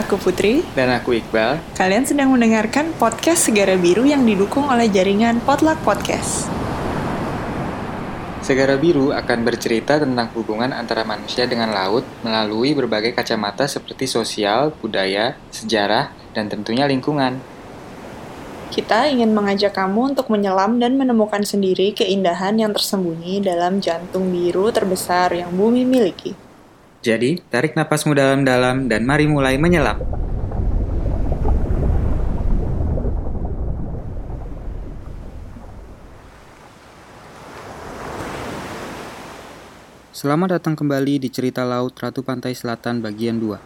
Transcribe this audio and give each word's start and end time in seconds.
aku 0.00 0.16
Putri. 0.16 0.64
Dan 0.72 0.88
aku 0.88 1.20
Iqbal. 1.20 1.60
Kalian 1.76 2.08
sedang 2.08 2.32
mendengarkan 2.32 2.96
podcast 2.96 3.44
Segara 3.44 3.76
Biru 3.76 4.08
yang 4.08 4.24
didukung 4.24 4.64
oleh 4.64 4.88
jaringan 4.88 5.44
Potluck 5.44 5.76
Podcast. 5.84 6.48
Segara 8.40 8.80
Biru 8.80 9.12
akan 9.12 9.44
bercerita 9.44 10.00
tentang 10.00 10.32
hubungan 10.32 10.72
antara 10.72 11.04
manusia 11.04 11.44
dengan 11.44 11.76
laut 11.76 12.08
melalui 12.24 12.72
berbagai 12.72 13.12
kacamata 13.12 13.68
seperti 13.68 14.08
sosial, 14.08 14.72
budaya, 14.80 15.36
sejarah, 15.52 16.08
dan 16.32 16.48
tentunya 16.48 16.88
lingkungan. 16.88 17.36
Kita 18.72 19.10
ingin 19.12 19.36
mengajak 19.36 19.76
kamu 19.76 20.16
untuk 20.16 20.32
menyelam 20.32 20.80
dan 20.80 20.96
menemukan 20.96 21.44
sendiri 21.44 21.92
keindahan 21.92 22.56
yang 22.56 22.72
tersembunyi 22.72 23.44
dalam 23.44 23.82
jantung 23.82 24.32
biru 24.32 24.72
terbesar 24.72 25.36
yang 25.36 25.52
bumi 25.52 25.84
miliki. 25.84 26.49
Jadi, 27.00 27.40
tarik 27.48 27.80
napasmu 27.80 28.12
dalam-dalam 28.12 28.84
dan 28.84 29.08
mari 29.08 29.24
mulai 29.24 29.56
menyelam. 29.56 30.04
Selamat 40.12 40.60
datang 40.60 40.76
kembali 40.76 41.24
di 41.24 41.32
cerita 41.32 41.64
laut 41.64 41.96
Ratu 41.96 42.20
Pantai 42.20 42.52
Selatan 42.52 43.00
bagian 43.00 43.40
2. 43.40 43.56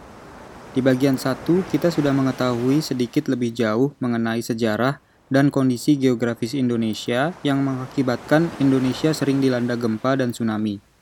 Di 0.71 0.79
bagian 0.79 1.19
1, 1.19 1.35
kita 1.67 1.91
sudah 1.91 2.15
mengetahui 2.15 2.79
sedikit 2.79 3.27
lebih 3.27 3.51
jauh 3.51 3.91
mengenai 3.99 4.39
sejarah 4.39 5.03
dan 5.27 5.51
kondisi 5.51 5.99
geografis 5.99 6.55
Indonesia 6.55 7.35
yang 7.43 7.59
mengakibatkan 7.67 8.47
Indonesia 8.63 9.11
sering 9.11 9.43
dilanda 9.43 9.75
gempa 9.75 10.15
dan 10.15 10.31
tsunami. 10.31 10.94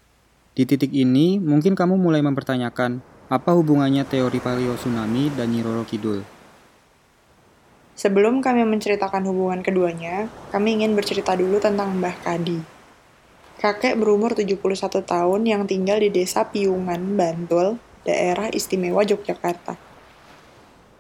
Di 0.54 0.70
titik 0.70 0.94
ini, 0.94 1.42
mungkin 1.42 1.74
kamu 1.74 1.98
mulai 1.98 2.22
mempertanyakan, 2.22 3.02
apa 3.26 3.58
hubungannya 3.58 4.06
teori 4.06 4.38
paleo 4.38 4.78
tsunami 4.78 5.34
dan 5.34 5.50
Nyi 5.50 5.66
Roro 5.66 5.82
Kidul? 5.82 6.22
Sebelum 7.98 8.38
kami 8.38 8.62
menceritakan 8.62 9.26
hubungan 9.34 9.66
keduanya, 9.66 10.30
kami 10.54 10.78
ingin 10.78 10.94
bercerita 10.94 11.34
dulu 11.34 11.58
tentang 11.58 11.98
Mbah 11.98 12.22
Kadi. 12.22 12.62
Kakek 13.66 13.98
berumur 13.98 14.38
71 14.38 15.02
tahun 15.02 15.42
yang 15.42 15.66
tinggal 15.66 15.98
di 15.98 16.14
desa 16.14 16.46
Piungan, 16.46 17.18
Bantul, 17.18 17.82
daerah 18.06 18.54
istimewa 18.54 19.02
Yogyakarta. 19.02 19.74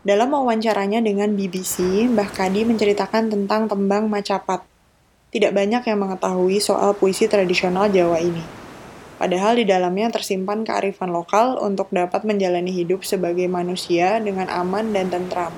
Dalam 0.01 0.33
wawancaranya 0.33 0.97
dengan 1.05 1.37
BBC, 1.37 2.09
Mbah 2.09 2.33
Kadi 2.33 2.65
menceritakan 2.65 3.29
tentang 3.29 3.69
tembang 3.69 4.09
Macapat. 4.09 4.65
Tidak 5.29 5.53
banyak 5.53 5.85
yang 5.85 6.01
mengetahui 6.01 6.57
soal 6.57 6.97
puisi 6.97 7.29
tradisional 7.29 7.93
Jawa 7.93 8.17
ini. 8.17 8.62
Padahal 9.21 9.61
di 9.61 9.65
dalamnya 9.69 10.09
tersimpan 10.09 10.65
kearifan 10.65 11.13
lokal 11.13 11.61
untuk 11.61 11.93
dapat 11.93 12.25
menjalani 12.25 12.73
hidup 12.73 13.05
sebagai 13.05 13.45
manusia 13.45 14.17
dengan 14.17 14.49
aman 14.49 14.89
dan 14.89 15.13
tentram. 15.13 15.53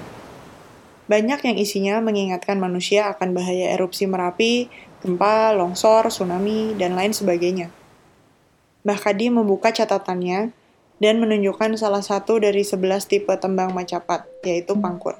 Banyak 1.08 1.39
yang 1.45 1.58
isinya 1.58 1.95
mengingatkan 2.03 2.59
manusia 2.59 3.08
akan 3.14 3.31
bahaya 3.31 3.72
erupsi 3.78 4.09
Merapi, 4.09 4.67
gempa, 5.06 5.53
longsor, 5.53 6.09
tsunami, 6.09 6.73
dan 6.76 6.98
lain 6.98 7.14
sebagainya. 7.14 7.72
Mbah 8.83 9.00
Kadi 9.00 9.31
membuka 9.31 9.72
catatannya 9.72 10.52
dan 11.00 11.16
menunjukkan 11.22 11.78
salah 11.78 12.02
satu 12.02 12.42
dari 12.42 12.66
11 12.66 13.06
tipe 13.06 13.33
tembang 13.38 13.72
macapat, 13.72 14.26
yaitu 14.44 14.73
pangkur. 14.76 15.16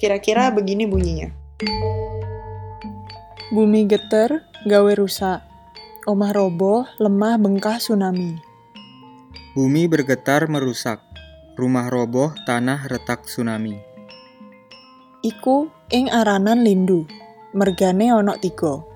Kira-kira 0.00 0.48
begini 0.50 0.88
bunyinya. 0.88 1.30
Bumi 3.52 3.86
geter, 3.86 4.42
gawe 4.66 4.92
rusak 4.98 5.45
Omah 6.06 6.30
roboh, 6.30 6.86
lemah 7.02 7.34
bengkah 7.34 7.82
tsunami. 7.82 8.38
Bumi 9.58 9.90
bergetar 9.90 10.46
merusak, 10.46 11.02
rumah 11.58 11.90
roboh, 11.90 12.30
tanah 12.46 12.86
retak 12.86 13.26
tsunami. 13.26 13.74
Iku 15.26 15.66
ing 15.90 16.06
aranan 16.06 16.62
lindu, 16.62 17.10
mergane 17.50 18.14
onok 18.14 18.38
tiga. 18.38 18.86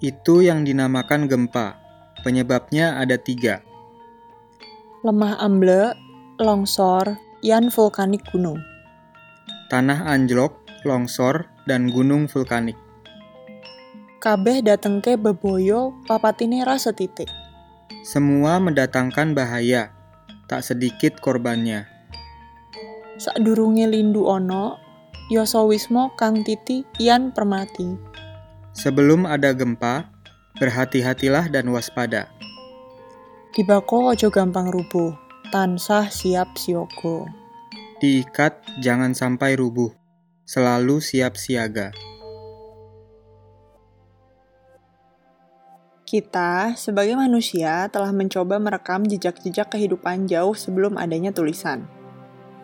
Itu 0.00 0.40
yang 0.40 0.64
dinamakan 0.64 1.28
gempa. 1.28 1.76
Penyebabnya 2.24 2.96
ada 2.96 3.20
tiga. 3.20 3.60
Lemah 5.04 5.36
amble, 5.36 5.92
longsor, 6.40 7.12
yan 7.44 7.68
vulkanik 7.68 8.24
gunung. 8.32 8.56
Tanah 9.68 10.08
anjlok, 10.08 10.56
longsor, 10.88 11.44
dan 11.68 11.92
gunung 11.92 12.24
vulkanik 12.24 12.80
kabeh 14.22 14.62
datengke 14.62 15.18
beboyo 15.18 15.98
papatine 16.06 16.62
rasa 16.62 16.94
titik. 16.94 17.26
Semua 18.06 18.62
mendatangkan 18.62 19.34
bahaya, 19.34 19.90
tak 20.46 20.62
sedikit 20.62 21.18
korbannya. 21.18 21.90
Sadurunge 23.18 23.90
lindu 23.90 24.30
ono, 24.30 24.78
yoso 25.26 25.66
wismo 25.66 26.14
kang 26.14 26.46
titi 26.46 26.86
ian 27.02 27.34
permati. 27.34 27.98
Sebelum 28.78 29.26
ada 29.26 29.50
gempa, 29.50 30.06
berhati-hatilah 30.62 31.50
dan 31.50 31.74
waspada. 31.74 32.30
Dibako 33.50 34.14
ojo 34.14 34.30
gampang 34.30 34.70
rubuh, 34.70 35.18
tansah 35.50 36.06
siap 36.06 36.54
sioko. 36.54 37.26
Diikat 37.98 38.62
jangan 38.78 39.18
sampai 39.18 39.58
rubuh, 39.58 39.90
selalu 40.46 41.02
siap 41.02 41.34
siaga. 41.34 42.11
Kita, 46.12 46.76
sebagai 46.76 47.16
manusia, 47.16 47.88
telah 47.88 48.12
mencoba 48.12 48.60
merekam 48.60 49.00
jejak-jejak 49.00 49.72
kehidupan 49.72 50.28
jauh 50.28 50.52
sebelum 50.52 51.00
adanya 51.00 51.32
tulisan. 51.32 51.88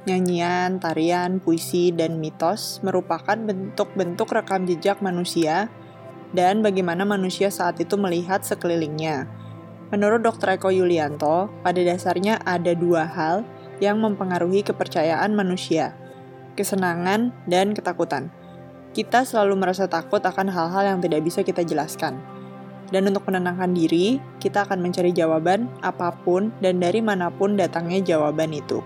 Nyanyian, 0.05 0.77
tarian, 0.77 1.41
puisi, 1.41 1.89
dan 1.89 2.21
mitos 2.21 2.85
merupakan 2.85 3.41
bentuk-bentuk 3.41 4.29
rekam 4.37 4.69
jejak 4.69 5.01
manusia 5.01 5.73
dan 6.37 6.61
bagaimana 6.61 7.09
manusia 7.09 7.49
saat 7.49 7.81
itu 7.81 7.97
melihat 7.97 8.45
sekelilingnya. 8.45 9.25
Menurut 9.97 10.21
Dr. 10.29 10.61
Eko 10.61 10.69
Yulianto, 10.69 11.49
pada 11.65 11.81
dasarnya 11.81 12.45
ada 12.45 12.77
dua 12.77 13.09
hal 13.09 13.49
yang 13.81 13.97
mempengaruhi 13.97 14.61
kepercayaan 14.61 15.33
manusia, 15.33 15.97
kesenangan 16.53 17.33
dan 17.49 17.73
ketakutan. 17.73 18.29
Kita 18.93 19.25
selalu 19.25 19.57
merasa 19.57 19.89
takut 19.89 20.21
akan 20.21 20.53
hal-hal 20.53 20.85
yang 20.85 21.01
tidak 21.01 21.25
bisa 21.25 21.41
kita 21.41 21.65
jelaskan 21.65 22.37
dan 22.89 23.09
untuk 23.09 23.29
menenangkan 23.29 23.77
diri, 23.77 24.17
kita 24.41 24.65
akan 24.65 24.81
mencari 24.81 25.13
jawaban 25.13 25.69
apa 25.85 26.13
pun 26.25 26.49
dan 26.65 26.81
dari 26.81 27.05
mana 27.05 27.29
pun 27.29 27.57
datangnya 27.57 28.01
jawaban 28.01 28.57
itu. 28.57 28.81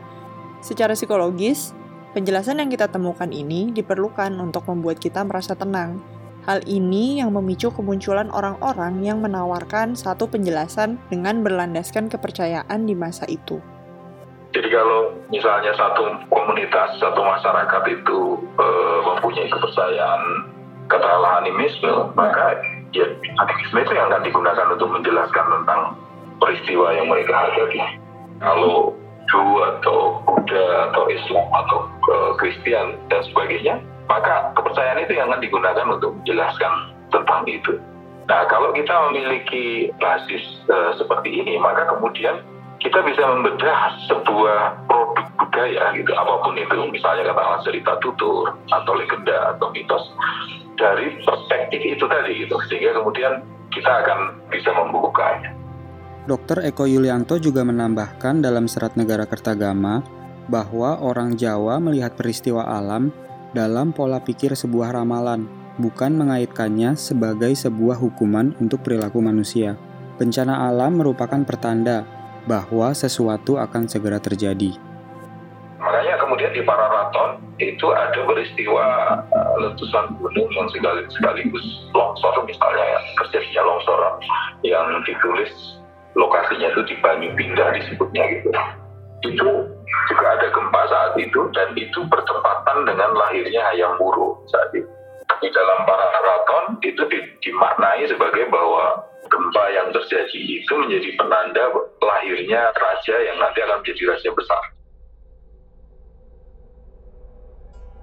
Secara 0.63 0.95
psikologis, 0.95 1.75
penjelasan 2.15 2.63
yang 2.63 2.71
kita 2.71 2.91
temukan 2.91 3.31
ini 3.31 3.71
diperlukan 3.71 4.35
untuk 4.39 4.67
membuat 4.71 4.99
kita 4.99 5.23
merasa 5.23 5.55
tenang. 5.55 6.03
Hal 6.43 6.67
ini 6.67 7.23
yang 7.23 7.31
memicu 7.31 7.71
kemunculan 7.71 8.27
orang-orang 8.35 8.99
yang 9.07 9.23
menawarkan 9.23 9.95
satu 9.95 10.27
penjelasan 10.27 10.99
dengan 11.07 11.47
berlandaskan 11.47 12.11
kepercayaan 12.11 12.83
di 12.83 12.99
masa 12.99 13.23
itu. 13.31 13.63
Jadi 14.53 14.69
kalau 14.69 15.15
misalnya 15.31 15.73
satu 15.79 16.03
komunitas, 16.29 16.99
satu 16.99 17.23
masyarakat 17.25 17.83
itu 17.89 18.21
e, 18.59 18.67
mempunyai 19.07 19.49
kepercayaan 19.49 20.23
katakanlah 20.93 21.41
animisme, 21.41 22.13
maka 22.13 22.61
ya 22.92 23.06
aktivisme 23.41 23.78
itu 23.82 23.92
yang 23.97 24.06
akan 24.12 24.22
digunakan 24.25 24.66
untuk 24.72 24.88
menjelaskan 24.92 25.47
tentang 25.60 25.80
peristiwa 26.41 26.86
yang 26.97 27.06
mereka 27.08 27.34
hadapi. 27.50 27.80
Kalau 28.42 28.97
Hindu 29.32 29.64
atau 29.64 30.20
Buddha 30.28 30.92
atau 30.92 31.08
Islam 31.08 31.47
atau 31.56 31.78
uh, 32.12 32.32
Kristen 32.36 33.00
dan 33.08 33.20
sebagainya, 33.32 33.80
maka 34.04 34.53
kepercayaan 34.53 35.00
itu 35.08 35.16
yang 35.16 35.32
akan 35.32 35.41
digunakan 35.41 35.86
untuk 35.89 36.12
menjelaskan 36.21 36.72
tentang 37.09 37.48
itu. 37.48 37.80
Nah, 38.28 38.44
kalau 38.53 38.77
kita 38.77 38.92
memiliki 39.09 39.88
basis 39.97 40.45
uh, 40.68 40.92
seperti 41.00 41.33
ini, 41.33 41.56
maka 41.56 41.88
kemudian 41.97 42.45
kita 42.84 43.00
bisa 43.09 43.24
membedah 43.24 43.97
sebuah 44.10 44.84
produk 44.84 45.27
budaya 45.41 45.97
gitu, 45.97 46.12
apa 46.12 46.34
pun 46.45 46.53
itu, 46.59 46.77
misalnya 46.92 47.33
katakanlah 47.33 47.62
cerita 47.65 47.92
tutur 48.04 48.53
atau 48.68 48.92
legenda 48.92 49.56
atau 49.56 49.72
mitos, 49.72 50.04
dari 50.77 51.24
perspektif 51.72 51.97
itu 51.97 52.04
tadi 52.04 52.33
gitu 52.45 52.57
sehingga 52.69 52.92
kemudian 53.01 53.33
kita 53.72 53.89
akan 54.04 54.19
bisa 54.53 54.71
membukanya. 54.77 55.51
Dr. 56.28 56.63
Eko 56.69 56.84
Yulianto 56.84 57.41
juga 57.41 57.65
menambahkan 57.65 58.45
dalam 58.45 58.69
serat 58.69 58.95
negara 58.95 59.24
Kertagama 59.24 60.04
bahwa 60.53 61.01
orang 61.01 61.34
Jawa 61.34 61.80
melihat 61.80 62.13
peristiwa 62.15 62.69
alam 62.69 63.09
dalam 63.57 63.91
pola 63.91 64.21
pikir 64.21 64.53
sebuah 64.53 64.95
ramalan, 64.95 65.48
bukan 65.80 66.13
mengaitkannya 66.15 66.95
sebagai 66.95 67.57
sebuah 67.57 67.97
hukuman 67.98 68.54
untuk 68.60 68.84
perilaku 68.84 69.19
manusia. 69.24 69.74
Bencana 70.21 70.69
alam 70.69 71.01
merupakan 71.01 71.41
pertanda 71.42 72.04
bahwa 72.45 72.92
sesuatu 72.92 73.57
akan 73.57 73.89
segera 73.89 74.21
terjadi. 74.21 74.77
Makanya 75.83 76.15
kemudian 76.15 76.55
di 76.55 76.63
Pararaton 76.63 77.43
itu 77.59 77.91
ada 77.91 78.23
peristiwa 78.23 79.19
uh, 79.34 79.55
letusan 79.59 80.15
gunung 80.23 80.49
yang 80.55 80.71
sekaligus, 81.11 81.67
longsor 81.91 82.39
misalnya 82.47 82.84
ya, 82.87 82.99
terjadinya 83.19 83.63
longsor 83.67 83.99
yang 84.63 84.87
ditulis 85.03 85.51
lokasinya 86.15 86.71
itu 86.71 86.83
di 86.87 86.95
Banyu 87.03 87.34
Pindah 87.34 87.75
disebutnya 87.75 88.23
gitu. 88.31 88.49
Itu 89.27 89.49
juga 90.07 90.27
ada 90.39 90.47
gempa 90.55 90.83
saat 90.87 91.13
itu 91.19 91.41
dan 91.51 91.75
itu 91.75 91.99
bertepatan 92.07 92.87
dengan 92.87 93.11
lahirnya 93.19 93.63
Hayam 93.75 93.99
Wuruk 93.99 94.47
saat 94.55 94.71
itu. 94.75 94.87
Di 95.43 95.51
dalam 95.51 95.83
para 95.83 96.07
keraton 96.15 96.65
itu 96.87 97.03
dimaknai 97.43 98.07
sebagai 98.07 98.47
bahwa 98.55 99.03
gempa 99.27 99.65
yang 99.75 99.91
terjadi 99.91 100.39
itu 100.63 100.73
menjadi 100.79 101.11
penanda 101.19 101.65
lahirnya 101.99 102.71
raja 102.71 103.17
yang 103.19 103.37
nanti 103.43 103.59
akan 103.67 103.83
menjadi 103.83 104.15
raja 104.15 104.31
besar. 104.31 104.63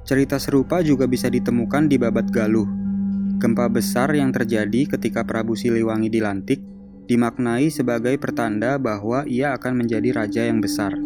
Cerita 0.10 0.42
serupa 0.42 0.82
juga 0.82 1.06
bisa 1.06 1.30
ditemukan 1.30 1.86
di 1.86 2.02
Babat 2.02 2.34
Galuh. 2.34 2.66
Gempa 3.38 3.70
besar 3.70 4.10
yang 4.18 4.34
terjadi 4.34 4.98
ketika 4.98 5.22
Prabu 5.22 5.54
Siliwangi 5.54 6.10
dilantik 6.10 6.58
dimaknai 7.06 7.70
sebagai 7.70 8.18
pertanda 8.18 8.82
bahwa 8.82 9.22
ia 9.30 9.54
akan 9.54 9.86
menjadi 9.86 10.10
raja 10.18 10.50
yang 10.50 10.66
besar. 10.66 10.98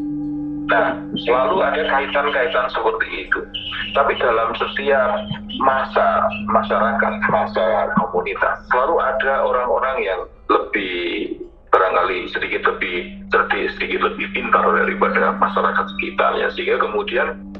Nah, 0.72 1.04
selalu 1.20 1.60
ada 1.60 1.84
kaitan-kaitan 1.84 2.72
seperti 2.72 3.28
itu. 3.28 3.44
Tapi 3.92 4.16
dalam 4.24 4.56
setiap 4.56 5.20
masa 5.60 6.24
masyarakat, 6.48 7.14
masa 7.28 7.92
komunitas, 8.00 8.56
selalu 8.72 9.04
ada 9.04 9.44
orang-orang 9.44 9.98
yang 10.00 10.22
lebih 10.48 11.44
barangkali 11.76 12.32
sedikit 12.32 12.64
lebih 12.72 13.20
cerdik, 13.36 13.68
sedikit 13.76 14.00
lebih 14.00 14.32
pintar 14.32 14.64
daripada 14.64 15.36
masyarakat 15.44 15.92
sekitarnya. 15.92 16.48
Sehingga 16.56 16.80
kemudian 16.80 17.52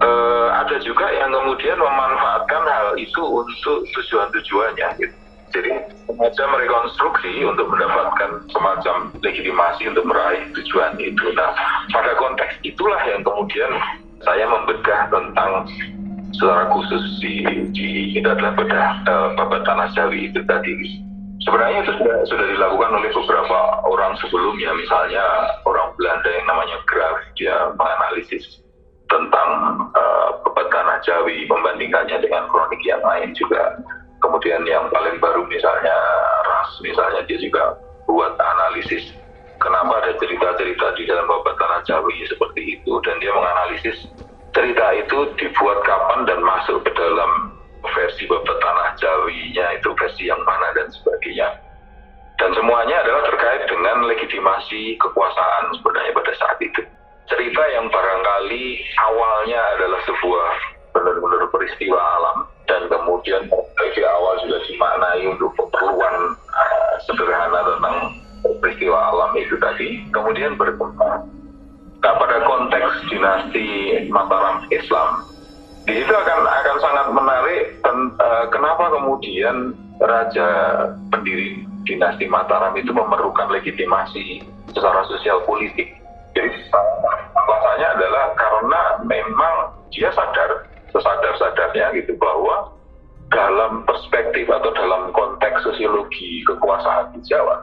uh, 0.00 0.48
ada 0.64 0.76
juga 0.82 1.06
yang 1.12 1.30
kemudian 1.32 1.78
memanfaatkan 1.78 2.62
hal 2.66 2.88
itu 2.96 3.22
untuk 3.22 3.84
tujuan-tujuannya 3.96 4.88
gitu. 5.00 5.16
Jadi 5.50 5.70
semacam 6.06 6.62
rekonstruksi 6.62 7.42
untuk 7.42 7.66
mendapatkan 7.74 8.46
semacam 8.54 9.10
legitimasi 9.18 9.82
untuk 9.90 10.06
meraih 10.06 10.46
tujuan 10.54 10.94
itu. 11.02 11.26
Nah, 11.34 11.50
pada 11.90 12.14
konteks 12.22 12.62
itulah 12.62 13.02
yang 13.02 13.26
kemudian 13.26 13.72
saya 14.22 14.46
membedah 14.46 15.10
tentang 15.10 15.66
secara 16.38 16.70
khusus 16.70 17.02
di, 17.18 17.42
di 17.74 18.14
itu 18.14 18.28
adalah 18.30 18.54
bedah 18.54 18.88
uh, 19.10 19.28
babat 19.34 19.66
tanah 19.66 19.90
Jawi 19.98 20.30
itu 20.30 20.38
tadi. 20.46 21.02
Sebenarnya 21.42 21.82
itu 21.82 21.92
sudah, 21.98 22.16
sudah 22.30 22.46
dilakukan 22.46 23.00
oleh 23.00 23.10
beberapa 23.10 23.58
orang 23.88 24.12
sebelumnya, 24.22 24.70
misalnya 24.76 25.24
orang 25.64 25.88
Belanda 25.96 26.30
yang 26.30 26.46
namanya 26.46 26.76
Graf, 26.84 27.16
dia 27.34 27.56
menganalisis 27.74 28.60
tentang 29.10 29.50
uh, 29.92 30.30
tanah 30.70 31.02
Jawi 31.02 31.44
membandingkannya 31.50 32.22
dengan 32.22 32.46
kronik 32.48 32.80
yang 32.86 33.02
lain 33.02 33.34
juga. 33.34 33.76
Kemudian 34.22 34.62
yang 34.64 34.86
paling 34.92 35.18
baru 35.18 35.44
misalnya 35.48 35.92
Ras, 36.46 36.70
misalnya 36.84 37.26
dia 37.26 37.40
juga 37.40 37.74
buat 38.06 38.36
analisis 38.38 39.12
kenapa 39.60 40.00
ada 40.00 40.12
cerita-cerita 40.16 40.86
di 40.96 41.04
dalam 41.08 41.26
babat 41.28 41.56
tanah 41.56 41.80
Jawi 41.88 42.24
seperti 42.28 42.80
itu 42.80 42.92
dan 43.04 43.16
dia 43.20 43.32
menganalisis 43.32 44.08
cerita 44.52 44.86
itu 44.92 45.18
dibuat 45.40 45.78
kapan 45.88 46.28
dan 46.28 46.40
masuk 46.44 46.84
ke 46.84 46.90
dalam 46.94 47.54
versi 47.96 48.28
babat 48.28 48.56
tanah 48.60 48.88
Jawinya 49.00 49.66
itu 49.80 49.88
versi 49.96 50.28
yang 50.28 50.40
mana 50.44 50.68
dan 50.76 50.92
sebagainya. 50.92 51.48
Dan 52.40 52.56
semuanya 52.56 53.04
adalah 53.04 53.24
terkait 53.28 53.68
dengan 53.68 54.04
legitimasi 54.08 54.96
kekuasaan 54.96 55.76
sebenarnya 55.76 56.12
pada 56.16 56.32
saat 56.40 56.58
itu 56.60 56.80
cerita 57.30 57.62
yang 57.72 57.86
barangkali 57.88 58.64
awalnya 59.06 59.60
adalah 59.78 60.00
sebuah 60.02 60.50
benar-benar 60.90 61.46
peristiwa 61.54 61.98
alam 61.98 62.38
dan 62.66 62.90
kemudian 62.90 63.46
dari 63.50 64.02
awal 64.02 64.34
juga 64.42 64.58
dimaknai 64.66 65.22
untuk 65.30 65.50
keperluan 65.54 66.14
uh, 66.34 66.92
sederhana 67.06 67.60
tentang 67.62 67.96
peristiwa 68.58 68.98
alam 69.14 69.30
itu 69.38 69.54
tadi 69.62 70.02
kemudian 70.10 70.58
berkembang. 70.58 71.30
Nah 72.00 72.14
pada 72.16 72.42
konteks 72.42 72.90
dinasti 73.12 73.68
Mataram 74.10 74.66
Islam 74.72 75.30
di 75.86 75.94
situ 75.96 76.12
akan 76.12 76.40
akan 76.46 76.76
sangat 76.82 77.06
menarik 77.14 77.62
dan 77.86 77.96
uh, 78.18 78.44
kenapa 78.50 78.90
kemudian 78.90 79.74
raja 80.02 80.48
pendiri 81.12 81.62
dinasti 81.86 82.26
Mataram 82.26 82.74
itu 82.74 82.90
memerlukan 82.90 83.52
legitimasi 83.54 84.42
secara 84.72 85.06
sosial 85.06 85.44
politik. 85.44 85.99
Jadi 86.40 86.72
alasannya 87.36 87.88
adalah 88.00 88.24
karena 88.32 88.80
memang 89.04 89.54
dia 89.92 90.08
sadar 90.16 90.64
sesadar-sadarnya 90.88 92.00
gitu 92.00 92.16
bahwa 92.16 92.72
dalam 93.28 93.84
perspektif 93.84 94.48
atau 94.48 94.72
dalam 94.72 95.12
konteks 95.12 95.62
sosiologi 95.62 96.42
kekuasaan 96.48 97.12
di 97.14 97.20
Jawa 97.28 97.62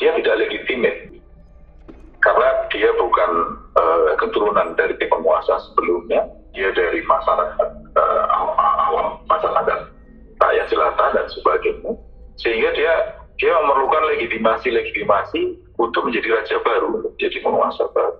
dia 0.00 0.10
tidak 0.16 0.40
legitimit 0.40 1.20
karena 2.24 2.48
dia 2.72 2.90
bukan 2.96 3.30
uh, 3.76 4.16
keturunan 4.18 4.74
dari 4.74 4.96
penguasa 4.98 5.60
sebelumnya 5.70 6.26
dia 6.56 6.72
dari 6.72 7.04
masyarakat 7.04 7.68
uh, 7.94 8.24
awam 8.88 9.20
masyarakat 9.28 9.78
rakyat 10.40 10.66
jelata 10.72 11.06
dan 11.14 11.26
sebagainya. 11.30 11.92
Sehingga 12.40 12.72
dia 12.74 12.92
dia 13.36 13.52
memerlukan 13.62 14.02
legitimasi 14.16 14.72
legitimasi 14.72 15.60
untuk 15.76 16.08
menjadi 16.08 16.28
raja 16.40 16.56
baru 16.64 17.12
menjadi 17.12 17.38
penguasa 17.44 17.84
baru 17.92 18.16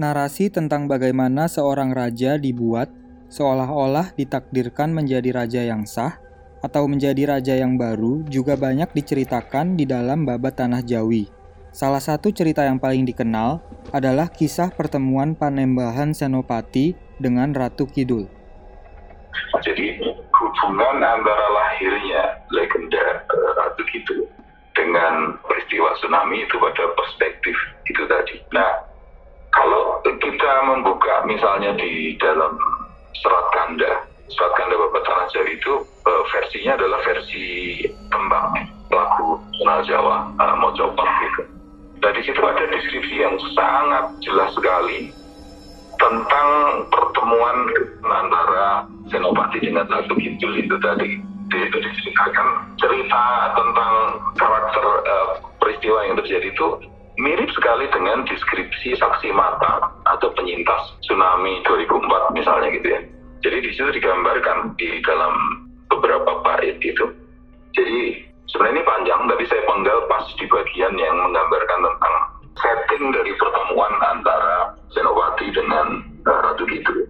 narasi 0.00 0.48
tentang 0.48 0.88
bagaimana 0.88 1.46
seorang 1.46 1.92
raja 1.92 2.40
dibuat 2.40 2.88
seolah-olah 3.30 4.16
ditakdirkan 4.18 4.90
menjadi 4.90 5.30
raja 5.30 5.62
yang 5.62 5.86
sah 5.86 6.18
atau 6.60 6.84
menjadi 6.84 7.36
raja 7.36 7.54
yang 7.56 7.76
baru 7.80 8.24
juga 8.28 8.56
banyak 8.56 8.92
diceritakan 8.92 9.80
di 9.80 9.88
dalam 9.88 10.28
babat 10.28 10.60
Tanah 10.60 10.84
Jawi. 10.84 11.28
Salah 11.70 12.02
satu 12.02 12.34
cerita 12.34 12.66
yang 12.66 12.76
paling 12.82 13.06
dikenal 13.06 13.62
adalah 13.94 14.28
kisah 14.28 14.74
pertemuan 14.74 15.38
Panembahan 15.38 16.12
Senopati 16.12 16.98
dengan 17.16 17.54
Ratu 17.54 17.86
Kidul. 17.86 18.26
Jadi 19.62 19.86
hubungan 20.34 20.98
antara 20.98 21.46
lahirnya 21.54 22.42
legenda 22.50 23.22
uh, 23.28 23.50
Ratu 23.54 23.82
Kidul 23.86 24.26
dengan 24.80 25.36
peristiwa 25.44 25.92
tsunami 26.00 26.48
itu 26.48 26.56
pada 26.56 26.84
perspektif 26.96 27.52
itu 27.84 28.02
tadi. 28.08 28.40
Nah, 28.56 28.80
kalau 29.52 30.00
kita 30.00 30.52
membuka 30.64 31.28
misalnya 31.28 31.76
di 31.76 32.16
dalam 32.16 32.56
serat 33.20 33.46
kanda, 33.52 33.92
serat 34.32 34.52
kanda 34.56 34.74
Bapak 34.80 35.04
Tanah 35.04 35.26
Jawa 35.36 35.48
itu 35.52 35.72
uh, 35.84 36.22
versinya 36.32 36.80
adalah 36.80 37.00
versi 37.04 37.44
tembang 38.08 38.56
lagu 38.88 39.36
Tanah 39.60 39.80
Jawa 39.84 40.16
uh, 40.40 40.56
Mojopat 40.56 41.08
gitu. 41.28 41.42
Dan 42.00 42.16
di 42.16 42.22
situ 42.24 42.40
ada 42.40 42.64
deskripsi 42.64 43.14
yang 43.20 43.36
sangat 43.52 44.08
jelas 44.24 44.56
sekali 44.56 45.12
tentang 46.00 46.48
pertemuan 46.88 47.56
antara 48.08 48.88
Senopati 49.12 49.60
dengan 49.60 49.84
Ratu 49.84 50.16
Kidul 50.16 50.64
itu 50.64 50.80
tadi. 50.80 51.29
Itu 51.50 51.78
diceritakan 51.82 52.78
cerita 52.78 53.24
tentang 53.58 53.92
karakter 54.38 54.84
uh, 55.02 55.28
peristiwa 55.58 55.98
yang 56.06 56.16
terjadi 56.22 56.46
itu 56.50 56.66
mirip 57.20 57.50
sekali 57.52 57.90
dengan 57.92 58.24
deskripsi 58.24 58.96
saksi 58.96 59.28
mata 59.34 59.92
atau 60.08 60.30
penyintas 60.38 60.94
tsunami 61.04 61.60
2004 61.66 62.38
misalnya 62.38 62.68
gitu 62.72 62.88
ya. 62.88 63.00
Jadi 63.40 63.56
di 63.64 63.70
situ 63.72 63.90
digambarkan 63.92 64.76
di 64.76 65.00
dalam 65.04 65.32
beberapa 65.92 66.40
bait 66.44 66.80
itu. 66.80 67.04
Jadi 67.76 68.24
sebenarnya 68.48 68.80
ini 68.80 68.88
panjang 68.88 69.20
tapi 69.28 69.44
saya 69.48 69.62
penggal 69.68 69.98
pas 70.08 70.24
di 70.36 70.46
bagian 70.48 70.94
yang 70.96 71.16
menggambarkan 71.28 71.80
tentang 71.82 72.14
setting 72.60 73.04
dari 73.12 73.32
pertemuan 73.36 73.92
antara 74.04 74.76
Senopati 74.90 75.48
dengan 75.54 76.02
uh, 76.26 76.40
Ratu 76.50 76.64
Kidul. 76.66 77.06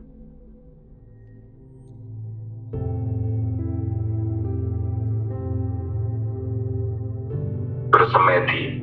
Bersemedi 8.11 8.75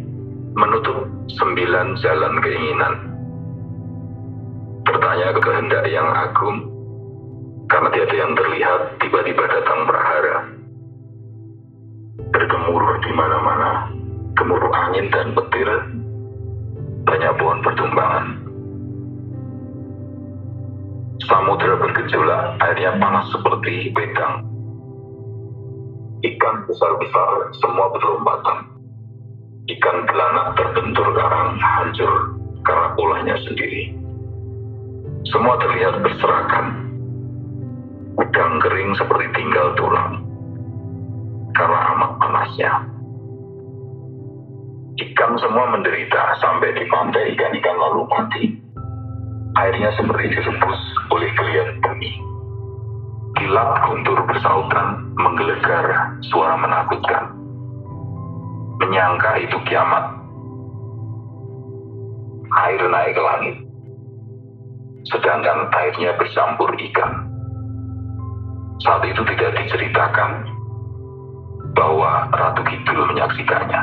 menutup 0.56 1.04
sembilan 1.36 2.00
jalan 2.00 2.40
keinginan. 2.40 2.94
Bertanya 4.88 5.36
ke 5.36 5.42
kehendak 5.44 5.84
yang 5.92 6.08
agung, 6.16 6.64
karena 7.68 7.92
tiada 7.92 8.16
yang 8.16 8.32
terlihat 8.40 8.82
tiba-tiba 9.04 9.44
datang 9.52 9.84
prahara. 9.84 10.48
Bergemuruh 12.32 13.04
di 13.04 13.12
mana-mana, 13.12 13.92
gemuruh 14.40 14.72
angin 14.72 15.12
dan 15.12 15.36
petir, 15.36 15.70
banyak 17.04 17.34
pohon 17.36 17.60
pertumbangan. 17.68 18.26
Samudra 21.28 21.76
bergejolak, 21.84 22.64
airnya 22.64 22.96
panas 22.96 23.28
seperti 23.36 23.92
pedang. 23.92 24.48
Ikan 26.24 26.56
besar-besar 26.64 27.52
semua 27.60 27.92
berlompatan 27.92 28.77
ikan 29.68 29.98
belanak 30.08 30.56
terbentur 30.56 31.12
karang 31.12 31.60
hancur 31.60 32.14
karena 32.64 32.88
polanya 32.96 33.36
sendiri. 33.44 33.92
Semua 35.28 35.60
terlihat 35.60 36.00
berserakan. 36.00 36.88
Udang 38.16 38.64
kering 38.64 38.96
seperti 38.96 39.28
tinggal 39.36 39.76
tulang 39.76 40.24
karena 41.52 41.80
amat 41.94 42.12
panasnya. 42.18 42.72
Ikan 44.98 45.38
semua 45.38 45.66
menderita 45.76 46.22
sampai 46.42 46.74
di 46.74 46.88
pantai 46.90 47.36
ikan-ikan 47.36 47.78
lalu 47.78 48.02
mati. 48.10 48.44
Airnya 49.58 49.94
seperti 50.00 50.32
direbus 50.32 50.82
oleh 51.12 51.30
geliat 51.38 51.70
bumi. 51.84 52.12
Kilat 53.38 53.70
guntur 53.86 54.18
bersautan 54.26 55.14
menggelegar 55.20 56.18
suara 56.34 56.56
menakutkan. 56.58 57.37
Menyangka 58.78 59.42
itu 59.42 59.58
kiamat. 59.66 60.06
Air 62.48 62.82
naik 62.88 63.14
ke 63.18 63.22
langit. 63.22 63.56
Sedangkan 65.10 65.72
airnya 65.74 66.14
bercampur 66.20 66.70
ikan. 66.78 67.12
Saat 68.86 69.02
itu 69.10 69.22
tidak 69.26 69.58
diceritakan 69.58 70.46
bahwa 71.74 72.30
Ratu 72.30 72.62
Kidul 72.66 73.10
menyaksikannya. 73.14 73.82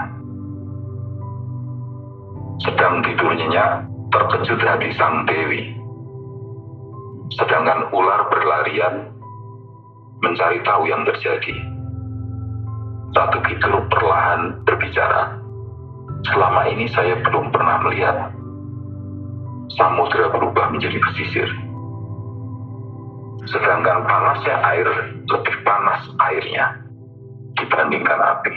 Sedang 2.63 3.03
tidur 3.03 3.35
nyenyak, 3.35 3.83
terkejut 4.15 4.61
hati 4.63 4.95
sang 4.95 5.27
Dewi. 5.27 5.75
Sedangkan 7.35 7.91
ular 7.91 8.31
berlarian 8.31 9.11
mencari 10.23 10.63
tahu 10.63 10.87
yang 10.87 11.03
terjadi. 11.03 11.74
Ratu 13.14 13.38
Kidul 13.47 13.78
perlahan 13.94 14.59
berbicara. 14.66 15.38
Selama 16.26 16.66
ini 16.66 16.90
saya 16.90 17.14
belum 17.23 17.54
pernah 17.54 17.78
melihat 17.87 18.35
samudera 19.78 20.35
berubah 20.35 20.75
menjadi 20.75 20.99
pesisir. 20.99 21.47
Sedangkan 23.47 24.02
panasnya 24.02 24.56
air 24.66 24.88
lebih 25.30 25.56
panas 25.62 26.02
airnya 26.26 26.75
dibandingkan 27.54 28.18
api. 28.18 28.54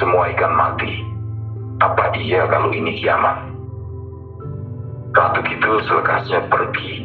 Semua 0.00 0.32
ikan 0.32 0.56
mati. 0.56 1.04
Apa 1.84 2.16
iya 2.16 2.48
kalau 2.48 2.72
ini 2.72 3.04
kiamat? 3.04 3.36
Ratu 5.12 5.44
Kidul 5.44 5.76
selekasnya 5.84 6.48
pergi 6.48 7.04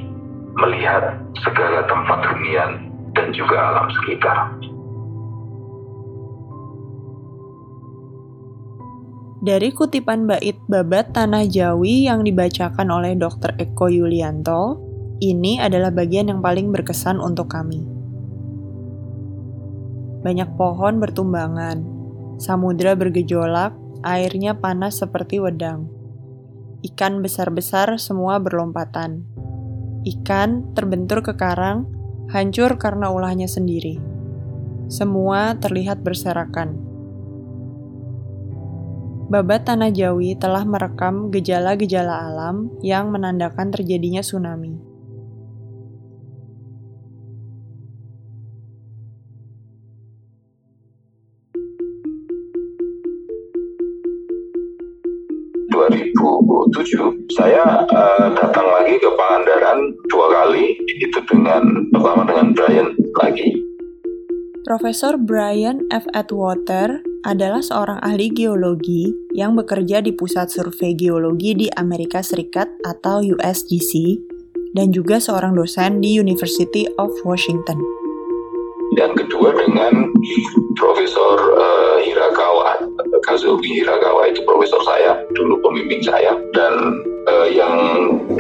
melihat 0.63 1.19
segala 1.43 1.83
tempat 1.91 2.19
hunian 2.31 2.87
dan 3.19 3.35
juga 3.35 3.57
alam 3.59 3.91
sekitar. 3.99 4.55
Dari 9.45 9.69
kutipan 9.69 10.25
bait 10.25 10.57
babat 10.65 11.13
Tanah 11.13 11.45
Jawi 11.45 12.09
yang 12.09 12.25
dibacakan 12.25 12.89
oleh 12.89 13.13
Dr. 13.13 13.53
Eko 13.61 13.93
Yulianto, 13.93 14.81
ini 15.21 15.61
adalah 15.61 15.93
bagian 15.93 16.33
yang 16.33 16.41
paling 16.41 16.73
berkesan 16.73 17.21
untuk 17.21 17.53
kami. 17.53 17.85
Banyak 20.25 20.57
pohon 20.57 20.97
bertumbangan, 20.97 21.77
samudra 22.41 22.97
bergejolak, 22.97 23.77
airnya 24.01 24.57
panas 24.57 24.97
seperti 24.97 25.37
wedang. 25.37 25.93
Ikan 26.81 27.21
besar-besar 27.21 28.01
semua 28.01 28.41
berlompatan. 28.41 29.29
Ikan 30.09 30.73
terbentur 30.73 31.21
ke 31.21 31.37
karang, 31.37 31.85
hancur 32.33 32.81
karena 32.81 33.13
ulahnya 33.13 33.45
sendiri. 33.45 34.01
Semua 34.89 35.53
terlihat 35.61 36.01
berserakan 36.01 36.84
Babat 39.25 39.65
Tanah 39.65 39.89
Jawi 39.89 40.37
telah 40.37 40.61
merekam 40.69 41.33
gejala-gejala 41.33 42.29
alam 42.29 42.69
yang 42.85 43.09
menandakan 43.09 43.73
terjadinya 43.73 44.21
tsunami. 44.21 44.95
saya 57.35 57.85
uh, 57.85 58.27
datang 58.33 58.65
lagi 58.65 58.95
ke 58.97 59.09
Pangandaran 59.13 59.79
dua 60.07 60.27
kali 60.31 60.73
itu 61.01 61.19
dengan 61.29 61.61
pertama 61.93 62.23
dengan 62.25 62.47
Brian 62.55 62.87
lagi. 63.19 63.49
Profesor 64.65 65.13
Brian 65.21 65.85
F. 65.93 66.09
Atwater 66.17 67.04
adalah 67.25 67.59
seorang 67.59 67.97
ahli 68.05 68.29
geologi 68.29 69.09
yang 69.33 69.57
bekerja 69.57 70.05
di 70.05 70.13
Pusat 70.13 70.47
Survei 70.53 70.93
Geologi 70.93 71.57
di 71.57 71.67
Amerika 71.73 72.21
Serikat 72.21 72.69
atau 72.85 73.25
USGC 73.25 74.21
dan 74.77 74.93
juga 74.93 75.17
seorang 75.17 75.57
dosen 75.57 76.05
di 76.05 76.21
University 76.21 76.85
of 77.01 77.09
Washington. 77.25 77.81
Dan 78.95 79.17
kedua 79.17 79.57
dengan 79.57 80.13
Profesor 80.77 81.35
uh, 81.57 81.97
Hirakawa, 82.05 82.77
Kazuki 83.25 83.81
Hirakawa 83.81 84.29
itu 84.29 84.45
profesor 84.45 84.79
saya, 84.85 85.17
dulu 85.33 85.59
pembimbing 85.65 86.05
saya, 86.05 86.37
dan 86.53 87.01
uh, 87.25 87.47
yang 87.49 87.75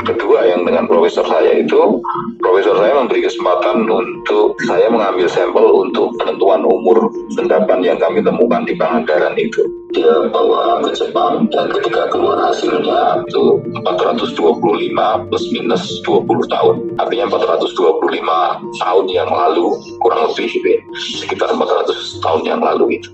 kedua 0.05 0.45
yang 0.45 0.63
dengan 0.63 0.85
profesor 0.85 1.25
saya 1.25 1.59
itu 1.59 1.99
profesor 2.45 2.77
saya 2.77 2.93
memberi 2.93 3.25
kesempatan 3.25 3.89
untuk 3.89 4.53
saya 4.69 4.85
mengambil 4.93 5.25
sampel 5.25 5.65
untuk 5.65 6.13
penentuan 6.21 6.61
umur 6.61 7.09
endapan 7.41 7.81
yang 7.81 7.97
kami 7.97 8.21
temukan 8.21 8.61
di 8.69 8.77
Pangandaran 8.77 9.33
itu. 9.33 9.65
Dia 9.97 10.29
bawa 10.29 10.85
ke 10.85 10.93
Jepang 10.93 11.49
dan 11.49 11.73
ketika 11.73 12.05
keluar 12.13 12.37
hasilnya 12.37 13.25
itu 13.25 13.65
425 13.81 15.25
plus 15.25 15.45
minus 15.57 15.83
20 16.05 16.53
tahun. 16.53 16.75
Artinya 17.01 17.25
425 17.33 18.77
tahun 18.77 19.05
yang 19.09 19.29
lalu 19.33 19.65
kurang 20.05 20.29
lebih 20.29 20.45
sekitar 20.93 21.49
400 21.49 22.21
tahun 22.21 22.41
yang 22.45 22.61
lalu 22.61 23.01
gitu. 23.01 23.09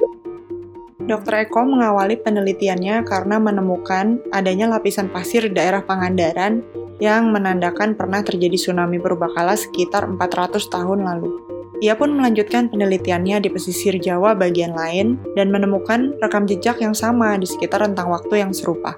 Dr. 1.07 1.47
Eko 1.47 1.65
mengawali 1.65 2.19
penelitiannya 2.19 3.07
karena 3.07 3.39
menemukan 3.41 4.21
adanya 4.29 4.77
lapisan 4.77 5.09
pasir 5.09 5.47
di 5.49 5.55
daerah 5.55 5.81
Pangandaran 5.81 6.80
yang 7.01 7.33
menandakan 7.33 7.97
pernah 7.97 8.21
terjadi 8.21 8.55
tsunami 8.55 9.01
berbakala 9.01 9.57
sekitar 9.57 10.05
400 10.05 10.61
tahun 10.69 11.01
lalu. 11.01 11.41
Ia 11.81 11.97
pun 11.97 12.13
melanjutkan 12.13 12.69
penelitiannya 12.69 13.41
di 13.41 13.49
pesisir 13.49 13.97
Jawa 13.97 14.37
bagian 14.37 14.77
lain 14.77 15.17
dan 15.33 15.49
menemukan 15.49 16.13
rekam 16.21 16.45
jejak 16.45 16.77
yang 16.77 16.93
sama 16.93 17.33
di 17.41 17.49
sekitar 17.49 17.81
rentang 17.81 18.13
waktu 18.13 18.45
yang 18.45 18.53
serupa. 18.53 18.93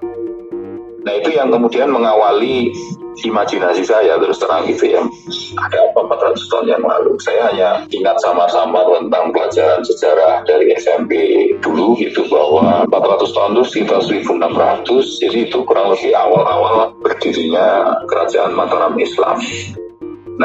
Nah 1.04 1.12
itu 1.20 1.30
yang 1.36 1.52
kemudian 1.52 1.92
mengawali 1.92 2.72
imajinasi 3.22 3.86
saya 3.86 4.18
terus 4.18 4.42
terang 4.42 4.66
gitu 4.66 4.90
ya. 4.90 5.02
Ada 5.54 5.94
apa 5.94 6.00
400 6.34 6.50
tahun 6.50 6.66
yang 6.66 6.82
lalu? 6.82 7.14
Saya 7.22 7.52
hanya 7.52 7.70
ingat 7.94 8.18
sama-sama 8.18 8.82
tentang 8.90 9.30
pelajaran 9.30 9.80
sejarah 9.86 10.42
dari 10.42 10.74
SMP 10.74 11.14
dulu 11.62 11.94
gitu 12.02 12.26
bahwa 12.26 12.82
400 12.90 13.36
tahun 13.36 13.50
itu 13.54 13.62
sekitar 13.70 14.00
1600 14.02 15.22
jadi 15.22 15.38
itu 15.46 15.58
kurang 15.62 15.94
lebih 15.94 16.10
awal-awal 16.10 16.90
berdirinya 16.98 17.94
kerajaan 18.10 18.50
Mataram 18.56 18.98
Islam. 18.98 19.38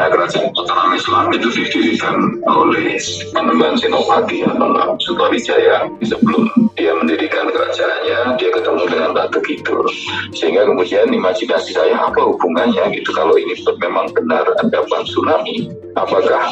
Nah, 0.00 0.08
kerajaan 0.08 0.48
Mataram 0.56 0.96
Islam 0.96 1.28
itu 1.36 1.48
didirikan 1.52 2.40
oleh 2.48 2.96
Panembahan 3.36 3.76
Senopati 3.76 4.40
atau 4.48 4.96
Sukarijaya 4.96 5.92
sebelum 6.00 6.48
dia 6.72 6.96
mendirikan 6.96 7.52
kerajaannya, 7.52 8.40
dia 8.40 8.48
ketemu 8.48 8.88
dengan 8.88 9.12
Ratu 9.12 9.44
Kidul. 9.44 9.84
Sehingga 10.32 10.64
kemudian 10.64 11.12
imajinasi 11.12 11.76
saya 11.76 12.00
apa 12.00 12.16
hubungannya 12.16 12.96
gitu 12.96 13.12
kalau 13.12 13.36
ini 13.36 13.52
memang 13.76 14.08
benar 14.16 14.48
ada 14.64 14.80
tsunami, 15.04 15.68
apakah 15.92 16.48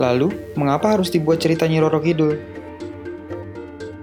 Lalu, 0.00 0.56
mengapa 0.56 0.96
harus 0.96 1.12
dibuat 1.12 1.42
cerita 1.42 1.68
Nyi 1.68 1.82
Roro 1.82 2.00
Kidul? 2.00 2.36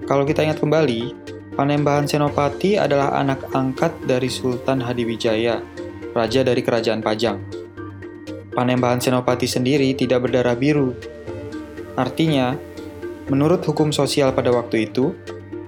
Kalau 0.06 0.26
kita 0.26 0.42
ingat 0.46 0.62
kembali, 0.62 1.30
Panembahan 1.60 2.08
Senopati 2.08 2.80
adalah 2.80 3.20
anak 3.20 3.52
angkat 3.52 3.92
dari 4.08 4.32
Sultan 4.32 4.80
Hadiwijaya, 4.80 5.60
raja 6.16 6.40
dari 6.40 6.64
Kerajaan 6.64 7.04
Pajang. 7.04 7.36
Panembahan 8.56 9.04
Senopati 9.04 9.44
sendiri 9.44 9.92
tidak 9.92 10.24
berdarah 10.24 10.56
biru. 10.56 10.96
Artinya, 12.00 12.56
menurut 13.28 13.60
hukum 13.68 13.92
sosial 13.92 14.32
pada 14.32 14.56
waktu 14.56 14.88
itu, 14.88 15.12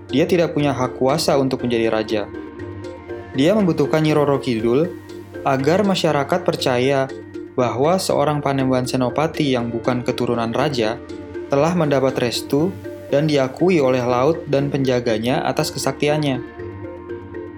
dia 0.07 0.23
tidak 0.23 0.55
punya 0.55 0.71
hak 0.71 0.95
kuasa 0.95 1.35
untuk 1.35 1.67
menjadi 1.67 1.91
raja. 1.91 2.23
Dia 3.35 3.51
membutuhkan 3.51 3.99
Nyi 3.99 4.15
Roro 4.15 4.39
Kidul 4.39 4.87
agar 5.43 5.83
masyarakat 5.83 6.39
percaya 6.47 7.11
bahwa 7.53 7.99
seorang 7.99 8.39
Panembahan 8.39 8.87
Senopati 8.87 9.51
yang 9.51 9.67
bukan 9.71 10.01
keturunan 10.01 10.51
raja 10.55 10.95
telah 11.51 11.75
mendapat 11.75 12.15
restu 12.19 12.71
dan 13.11 13.27
diakui 13.27 13.83
oleh 13.83 14.01
laut 14.01 14.47
dan 14.47 14.71
penjaganya 14.71 15.43
atas 15.43 15.67
kesaktiannya. 15.69 16.39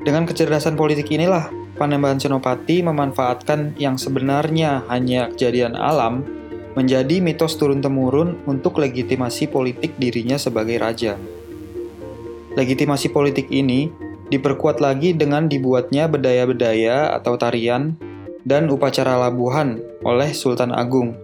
Dengan 0.04 0.26
kecerdasan 0.26 0.74
politik 0.74 1.14
inilah, 1.14 1.48
Panembahan 1.74 2.22
Senopati 2.22 2.86
memanfaatkan 2.86 3.78
yang 3.82 3.98
sebenarnya 3.98 4.86
hanya 4.90 5.30
kejadian 5.34 5.74
alam 5.74 6.26
menjadi 6.74 7.22
mitos 7.22 7.58
turun-temurun 7.58 8.46
untuk 8.50 8.82
legitimasi 8.82 9.50
politik 9.50 9.94
dirinya 9.98 10.38
sebagai 10.42 10.82
raja. 10.82 11.18
Legitimasi 12.54 13.10
politik 13.10 13.50
ini 13.50 13.90
diperkuat 14.30 14.82
lagi 14.82 15.14
dengan 15.14 15.50
dibuatnya 15.50 16.10
bedaya-bedaya 16.10 17.14
atau 17.14 17.38
tarian 17.38 17.98
dan 18.44 18.68
upacara 18.68 19.16
labuhan 19.20 19.80
oleh 20.04 20.36
Sultan 20.36 20.76
Agung, 20.76 21.16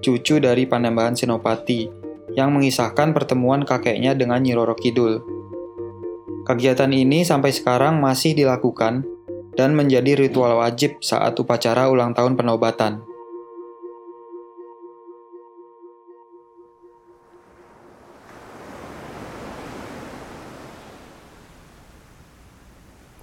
cucu 0.00 0.38
dari 0.38 0.64
Panembahan 0.66 1.18
Senopati, 1.18 1.90
yang 2.38 2.54
mengisahkan 2.54 3.10
pertemuan 3.10 3.66
kakeknya 3.66 4.14
dengan 4.14 4.42
Nyi 4.42 4.54
Roro 4.54 4.78
Kidul. 4.78 5.20
Kegiatan 6.46 6.90
ini 6.90 7.26
sampai 7.26 7.50
sekarang 7.50 7.98
masih 7.98 8.34
dilakukan 8.34 9.06
dan 9.58 9.74
menjadi 9.74 10.16
ritual 10.16 10.56
wajib 10.62 11.02
saat 11.02 11.36
upacara 11.36 11.90
ulang 11.90 12.14
tahun 12.14 12.38
penobatan. 12.38 13.09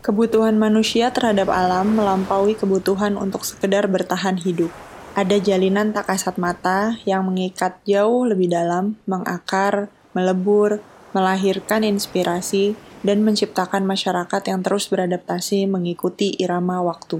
Kebutuhan 0.07 0.55
manusia 0.55 1.11
terhadap 1.11 1.51
alam 1.51 1.99
melampaui 1.99 2.55
kebutuhan 2.55 3.19
untuk 3.19 3.43
sekedar 3.43 3.91
bertahan 3.91 4.39
hidup. 4.39 4.71
Ada 5.19 5.35
jalinan 5.35 5.91
tak 5.91 6.07
kasat 6.07 6.39
mata 6.39 6.95
yang 7.03 7.27
mengikat 7.27 7.75
jauh 7.83 8.23
lebih 8.23 8.47
dalam, 8.47 8.95
mengakar, 9.03 9.91
melebur, 10.15 10.79
melahirkan 11.11 11.83
inspirasi, 11.83 12.79
dan 13.03 13.19
menciptakan 13.27 13.83
masyarakat 13.83 14.47
yang 14.47 14.63
terus 14.63 14.87
beradaptasi 14.87 15.67
mengikuti 15.67 16.39
irama 16.39 16.79
waktu. 16.79 17.19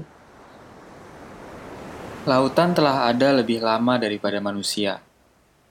Lautan 2.24 2.72
telah 2.72 3.04
ada 3.04 3.36
lebih 3.36 3.60
lama 3.60 4.00
daripada 4.00 4.40
manusia. 4.40 5.04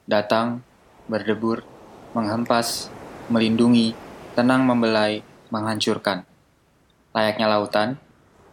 Datang, 0.05 0.61
berdebur, 1.09 1.65
menghempas, 2.13 2.93
melindungi, 3.33 3.97
tenang 4.37 4.69
membelai, 4.69 5.25
menghancurkan. 5.49 6.36
Layaknya 7.17 7.49
lautan, 7.49 7.97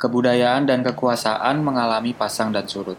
kebudayaan 0.00 0.64
dan 0.64 0.80
kekuasaan 0.80 1.61
mengalami 1.61 2.16
pasang 2.16 2.49
dan 2.49 2.64
surut. 2.64 2.97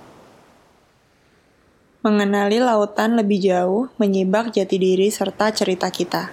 Mengenali 2.05 2.61
lautan 2.61 3.17
lebih 3.17 3.41
jauh, 3.41 3.89
menyibak 3.97 4.53
jati 4.53 4.77
diri 4.77 5.09
serta 5.09 5.49
cerita 5.49 5.89
kita. 5.89 6.29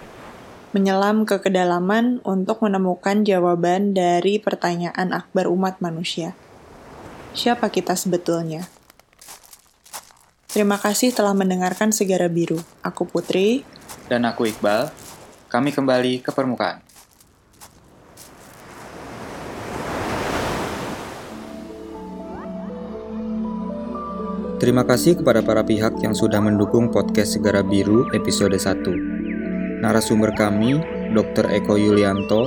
Menyelam 0.76 1.24
ke 1.24 1.40
kedalaman 1.40 2.20
untuk 2.28 2.60
menemukan 2.60 3.24
jawaban 3.24 3.96
dari 3.96 4.36
pertanyaan 4.36 5.16
akbar 5.16 5.48
umat 5.48 5.80
manusia. 5.80 6.36
Siapa 7.32 7.72
kita 7.72 7.96
sebetulnya? 7.96 8.68
Terima 10.52 10.76
kasih 10.76 11.16
telah 11.16 11.32
mendengarkan 11.32 11.88
Segara 11.88 12.28
Biru. 12.28 12.60
Aku 12.84 13.08
Putri. 13.08 13.64
Dan 14.12 14.28
aku 14.28 14.44
Iqbal. 14.52 14.92
Kami 15.48 15.72
kembali 15.72 16.20
ke 16.20 16.28
permukaan. 16.36 16.91
Terima 24.62 24.86
kasih 24.86 25.18
kepada 25.18 25.42
para 25.42 25.66
pihak 25.66 25.98
yang 26.06 26.14
sudah 26.14 26.38
mendukung 26.38 26.94
podcast 26.94 27.34
Segara 27.34 27.66
Biru 27.66 28.06
episode 28.14 28.54
1. 28.54 29.82
Narasumber 29.82 30.30
kami, 30.38 30.78
Dr. 31.10 31.50
Eko 31.50 31.74
Yulianto, 31.74 32.46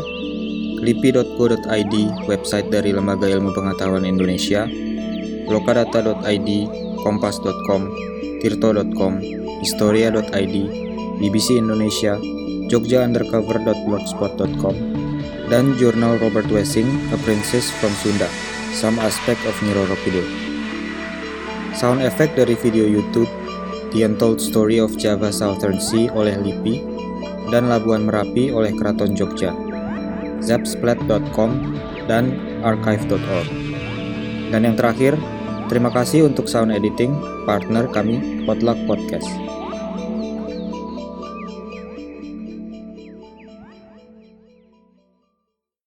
lipi.go.id, 0.80 1.96
website 2.24 2.72
dari 2.72 2.96
Lembaga 2.96 3.28
Ilmu 3.28 3.52
Pengetahuan 3.52 4.08
Indonesia, 4.08 4.64
lokadata.id, 5.52 6.50
kompas.com, 7.04 7.82
tirto.com, 8.40 9.20
historia.id, 9.60 10.56
BBC 11.20 11.60
Indonesia, 11.60 12.16
jogjaundercover.blogspot.com, 12.72 14.76
dan 15.52 15.76
jurnal 15.76 16.16
Robert 16.24 16.48
Wessing, 16.48 16.88
A 17.12 17.20
Princess 17.28 17.76
from 17.84 17.92
Sunda, 18.00 18.32
Some 18.72 19.04
Aspect 19.04 19.44
of 19.44 19.60
Kidul. 20.08 20.45
Sound 21.76 22.00
effect 22.02 22.40
dari 22.40 22.56
video 22.56 22.88
YouTube 22.88 23.28
The 23.92 24.08
Untold 24.08 24.40
Story 24.40 24.80
of 24.80 24.96
Java 24.96 25.32
Southern 25.32 25.80
Sea 25.80 26.08
oleh 26.12 26.36
Lipi 26.40 26.80
dan 27.52 27.68
Labuan 27.68 28.08
Merapi 28.08 28.52
oleh 28.52 28.74
Keraton 28.76 29.16
Jogja, 29.16 29.52
zapsplat.com 30.44 31.52
dan 32.10 32.36
archive.org. 32.66 33.50
Dan 34.50 34.62
yang 34.68 34.76
terakhir, 34.80 35.20
terima 35.68 35.92
kasih 35.92 36.28
untuk 36.28 36.48
sound 36.48 36.72
editing 36.72 37.14
partner 37.44 37.88
kami 37.92 38.44
Potluck 38.48 38.80
Podcast. 38.90 39.45